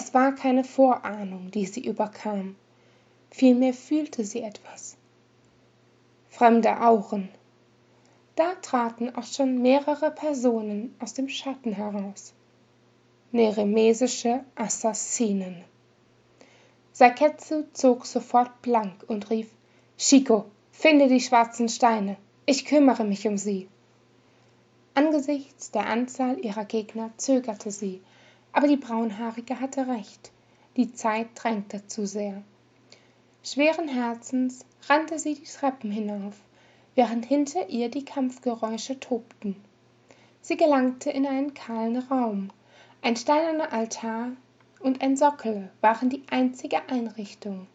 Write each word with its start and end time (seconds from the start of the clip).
Es 0.00 0.14
war 0.14 0.32
keine 0.32 0.62
Vorahnung, 0.62 1.50
die 1.50 1.66
sie 1.66 1.84
überkam, 1.84 2.54
vielmehr 3.32 3.74
fühlte 3.74 4.22
sie 4.22 4.42
etwas. 4.42 4.96
Fremde 6.28 6.80
Auren. 6.80 7.28
Da 8.36 8.54
traten 8.62 9.12
auch 9.16 9.24
schon 9.24 9.60
mehrere 9.60 10.12
Personen 10.12 10.94
aus 11.00 11.14
dem 11.14 11.28
Schatten 11.28 11.72
heraus. 11.72 12.32
Neremesische 13.32 14.44
Assassinen. 14.54 15.64
Saketsu 16.92 17.64
zog 17.72 18.06
sofort 18.06 18.62
blank 18.62 19.04
und 19.08 19.30
rief: 19.30 19.48
Shiko, 19.96 20.44
finde 20.70 21.08
die 21.08 21.20
schwarzen 21.20 21.68
Steine. 21.68 22.16
Ich 22.46 22.64
kümmere 22.66 23.02
mich 23.02 23.26
um 23.26 23.36
sie. 23.36 23.66
Angesichts 24.94 25.72
der 25.72 25.88
Anzahl 25.88 26.38
ihrer 26.38 26.66
Gegner 26.66 27.10
zögerte 27.16 27.72
sie, 27.72 28.00
aber 28.52 28.68
die 28.68 28.76
Braunhaarige 28.76 29.60
hatte 29.60 29.86
recht. 29.86 30.32
Die 30.76 30.92
Zeit 30.92 31.28
drängte 31.34 31.86
zu 31.86 32.06
sehr. 32.06 32.42
Schweren 33.42 33.88
Herzens 33.88 34.64
rannte 34.88 35.18
sie 35.18 35.34
die 35.34 35.44
Treppen 35.44 35.90
hinauf, 35.90 36.34
während 36.94 37.24
hinter 37.26 37.68
ihr 37.68 37.90
die 37.90 38.04
Kampfgeräusche 38.04 39.00
tobten. 39.00 39.56
Sie 40.42 40.56
gelangte 40.56 41.10
in 41.10 41.26
einen 41.26 41.54
kahlen 41.54 41.98
Raum. 41.98 42.50
Ein 43.02 43.16
steinerner 43.16 43.72
Altar 43.72 44.32
und 44.80 45.02
ein 45.02 45.16
Sockel 45.16 45.70
waren 45.80 46.10
die 46.10 46.22
einzige 46.30 46.88
Einrichtung. 46.88 47.66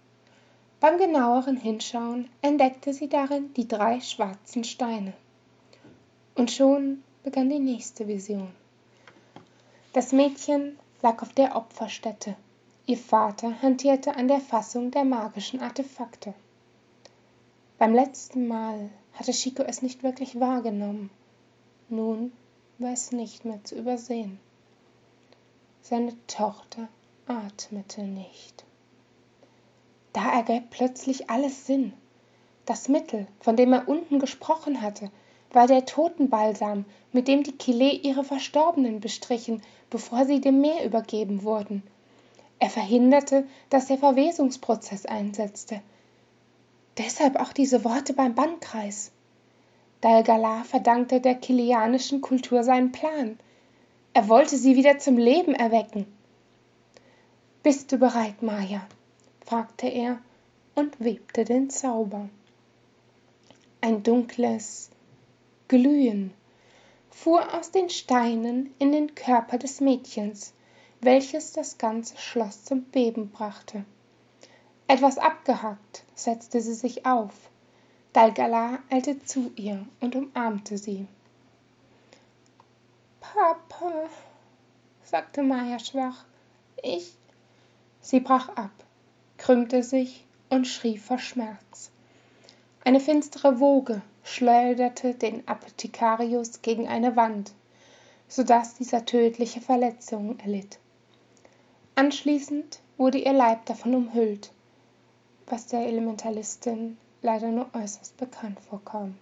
Beim 0.79 0.97
genaueren 0.97 1.55
Hinschauen 1.55 2.29
entdeckte 2.41 2.93
sie 2.93 3.07
darin 3.07 3.53
die 3.53 3.67
drei 3.67 4.01
schwarzen 4.01 4.63
Steine. 4.63 5.13
Und 6.35 6.51
schon 6.51 7.03
begann 7.23 7.49
die 7.49 7.59
nächste 7.59 8.07
Vision. 8.07 8.49
Das 9.93 10.11
Mädchen 10.11 10.79
lag 11.03 11.21
auf 11.21 11.33
der 11.33 11.55
Opferstätte. 11.55 12.35
Ihr 12.87 12.97
Vater 12.97 13.61
hantierte 13.61 14.15
an 14.15 14.27
der 14.27 14.41
Fassung 14.41 14.89
der 14.89 15.03
magischen 15.03 15.59
Artefakte. 15.59 16.33
Beim 17.77 17.93
letzten 17.93 18.47
Mal 18.47 18.89
hatte 19.13 19.31
Chico 19.31 19.61
es 19.61 19.83
nicht 19.83 20.01
wirklich 20.01 20.39
wahrgenommen. 20.39 21.11
Nun 21.89 22.31
war 22.79 22.91
es 22.91 23.11
nicht 23.11 23.45
mehr 23.45 23.63
zu 23.63 23.75
übersehen. 23.75 24.39
Seine 25.83 26.15
Tochter 26.25 26.87
atmete 27.27 28.01
nicht. 28.01 28.65
Da 30.11 30.31
ergab 30.31 30.71
plötzlich 30.71 31.29
alles 31.29 31.67
Sinn. 31.67 31.93
Das 32.65 32.87
Mittel, 32.87 33.27
von 33.41 33.55
dem 33.55 33.73
er 33.73 33.87
unten 33.87 34.17
gesprochen 34.17 34.81
hatte, 34.81 35.11
war 35.53 35.67
der 35.67 35.85
Totenbalsam, 35.85 36.85
mit 37.11 37.27
dem 37.27 37.43
die 37.43 37.53
Kile 37.53 37.91
ihre 37.91 38.23
Verstorbenen 38.23 38.99
bestrichen, 38.99 39.61
bevor 39.89 40.25
sie 40.25 40.41
dem 40.41 40.61
Meer 40.61 40.83
übergeben 40.83 41.43
wurden. 41.43 41.83
Er 42.59 42.69
verhinderte, 42.69 43.47
dass 43.69 43.87
der 43.87 43.97
Verwesungsprozess 43.97 45.05
einsetzte. 45.05 45.81
Deshalb 46.97 47.39
auch 47.39 47.53
diese 47.53 47.83
Worte 47.83 48.13
beim 48.13 48.35
Bannkreis. 48.35 49.11
Dalgala 50.01 50.63
verdankte 50.63 51.21
der 51.21 51.35
kilianischen 51.35 52.21
Kultur 52.21 52.63
seinen 52.63 52.91
Plan. 52.91 53.39
Er 54.13 54.27
wollte 54.29 54.57
sie 54.57 54.75
wieder 54.75 54.99
zum 54.99 55.17
Leben 55.17 55.55
erwecken. 55.55 56.05
Bist 57.63 57.91
du 57.91 57.97
bereit, 57.97 58.41
Maya? 58.41 58.85
fragte 59.45 59.87
er 59.87 60.19
und 60.75 60.99
webte 60.99 61.45
den 61.45 61.69
Zauber. 61.69 62.29
Ein 63.81 64.03
dunkles, 64.03 64.89
Glühen 65.73 66.31
fuhr 67.09 67.51
aus 67.51 67.71
den 67.71 67.89
Steinen 67.89 68.75
in 68.77 68.91
den 68.91 69.15
Körper 69.15 69.57
des 69.57 69.81
Mädchens, 69.81 70.53
welches 71.01 71.51
das 71.51 71.79
ganze 71.79 72.15
Schloss 72.15 72.63
zum 72.63 72.83
Beben 72.83 73.31
brachte. 73.31 73.83
Etwas 74.85 75.17
abgehackt 75.17 76.03
setzte 76.13 76.61
sie 76.61 76.75
sich 76.75 77.07
auf. 77.07 77.33
Dalgala 78.13 78.83
eilte 78.91 79.23
zu 79.25 79.51
ihr 79.55 79.83
und 79.99 80.15
umarmte 80.15 80.77
sie. 80.77 81.07
Papa, 83.19 84.09
sagte 85.03 85.41
Maya 85.41 85.79
schwach, 85.79 86.23
ich. 86.83 87.15
Sie 87.99 88.19
brach 88.19 88.49
ab, 88.49 88.69
krümmte 89.39 89.81
sich 89.81 90.23
und 90.51 90.67
schrie 90.67 90.99
vor 90.99 91.17
Schmerz. 91.17 91.89
Eine 92.83 92.99
finstere 92.99 93.59
Woge 93.59 94.03
schleuderte 94.23 95.13
den 95.13 95.47
Apothekarius 95.47 96.61
gegen 96.61 96.87
eine 96.87 97.15
Wand, 97.15 97.53
so 98.27 98.43
dass 98.43 98.75
dieser 98.75 99.05
tödliche 99.05 99.61
Verletzungen 99.61 100.39
erlitt. 100.39 100.79
Anschließend 101.95 102.79
wurde 102.97 103.19
ihr 103.19 103.33
Leib 103.33 103.65
davon 103.65 103.93
umhüllt, 103.93 104.51
was 105.45 105.67
der 105.67 105.85
Elementalistin 105.85 106.97
leider 107.21 107.49
nur 107.49 107.69
äußerst 107.73 108.17
bekannt 108.17 108.59
vorkam. 108.61 109.15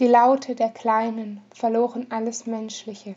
Die 0.00 0.06
Laute 0.06 0.54
der 0.54 0.70
Kleinen 0.70 1.42
verloren 1.54 2.06
alles 2.10 2.46
Menschliche, 2.46 3.16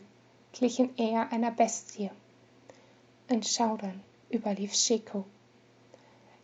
glichen 0.52 0.96
eher 0.96 1.32
einer 1.32 1.50
Bestie. 1.50 2.10
Ein 3.28 3.42
Schaudern 3.42 4.02
überlief 4.32 4.72
Chico. 4.72 5.24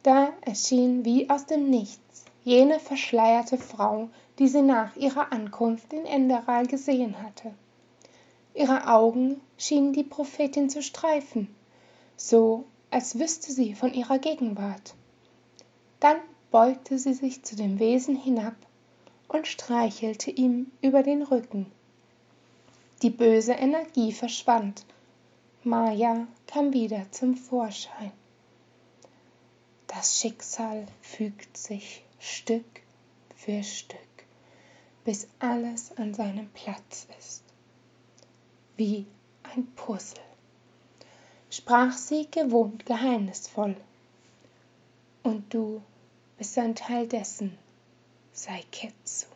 Da 0.02 0.32
erschien 0.42 1.04
wie 1.04 1.28
aus 1.28 1.46
dem 1.46 1.68
Nichts 1.68 2.24
jene 2.48 2.80
verschleierte 2.80 3.58
Frau, 3.58 4.08
die 4.38 4.48
sie 4.48 4.62
nach 4.62 4.96
ihrer 4.96 5.32
Ankunft 5.32 5.92
in 5.92 6.06
Enderal 6.06 6.66
gesehen 6.66 7.22
hatte. 7.22 7.52
Ihre 8.54 8.88
Augen 8.88 9.38
schienen 9.58 9.92
die 9.92 10.02
Prophetin 10.02 10.70
zu 10.70 10.82
streifen, 10.82 11.54
so 12.16 12.64
als 12.90 13.18
wüsste 13.18 13.52
sie 13.52 13.74
von 13.74 13.92
ihrer 13.92 14.18
Gegenwart. 14.18 14.94
Dann 16.00 16.16
beugte 16.50 16.98
sie 16.98 17.12
sich 17.12 17.42
zu 17.42 17.54
dem 17.54 17.78
Wesen 17.78 18.16
hinab 18.16 18.56
und 19.28 19.46
streichelte 19.46 20.30
ihm 20.30 20.72
über 20.80 21.02
den 21.02 21.22
Rücken. 21.22 21.70
Die 23.02 23.10
böse 23.10 23.52
Energie 23.52 24.12
verschwand. 24.12 24.86
Maya 25.64 26.26
kam 26.46 26.72
wieder 26.72 27.04
zum 27.10 27.36
Vorschein. 27.36 28.12
Das 29.86 30.18
Schicksal 30.18 30.86
fügt 31.02 31.54
sich 31.54 32.04
Stück 32.18 32.82
für 33.36 33.62
Stück, 33.62 33.98
bis 35.04 35.28
alles 35.38 35.96
an 35.96 36.14
seinem 36.14 36.48
Platz 36.50 37.06
ist. 37.18 37.44
Wie 38.76 39.06
ein 39.42 39.66
Puzzle, 39.76 40.22
sprach 41.50 41.92
sie 41.92 42.28
gewohnt 42.30 42.84
geheimnisvoll. 42.86 43.76
Und 45.22 45.52
du 45.52 45.82
bist 46.36 46.58
ein 46.58 46.74
Teil 46.74 47.06
dessen, 47.06 47.56
sei 48.32 48.62
Ketsu. 48.70 49.26